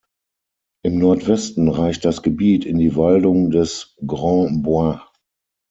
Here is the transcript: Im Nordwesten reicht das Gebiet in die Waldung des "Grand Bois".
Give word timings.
Im 0.83 0.97
Nordwesten 0.97 1.67
reicht 1.69 2.05
das 2.05 2.23
Gebiet 2.23 2.65
in 2.65 2.79
die 2.79 2.95
Waldung 2.95 3.51
des 3.51 3.95
"Grand 4.07 4.63
Bois". 4.63 4.99